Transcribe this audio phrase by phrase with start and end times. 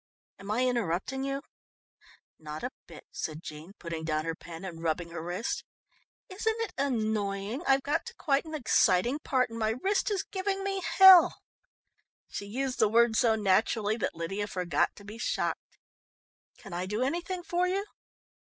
[0.39, 1.43] "Am I interrupting you?"
[2.39, 5.63] "Not a bit," said Jean, putting down her pen and rubbing her wrist.
[6.27, 7.61] "Isn't it annoying.
[7.67, 11.43] I've got to quite an exciting part, and my wrist is giving me hell."
[12.29, 15.77] She used the word so naturally that Lydia forgot to be shocked.
[16.57, 17.85] "Can I do anything for you?"